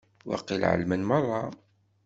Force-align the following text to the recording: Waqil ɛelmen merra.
Waqil 0.29 0.63
ɛelmen 0.71 1.01
merra. 1.09 1.41